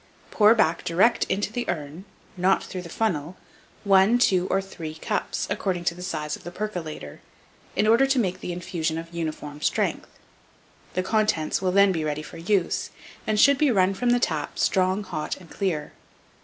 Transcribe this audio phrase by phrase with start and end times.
[0.31, 2.05] Pour back direct into the urn,
[2.35, 3.37] not through the funnel,
[3.83, 7.19] one, two, or three cups, according to the size of the percolater,
[7.75, 10.09] in order to make the infusion of uniform strength;
[10.95, 12.89] the contents will then be ready for use,
[13.27, 15.91] and should run from the tap strong, hot, and clear.